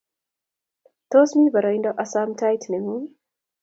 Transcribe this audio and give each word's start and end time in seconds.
Tos 1.15 1.29
mi 1.41 1.45
boroindo 1.53 1.89
asom 2.05 2.29
tait 2.39 2.63
ne 2.67 2.77
ngung 2.83 3.05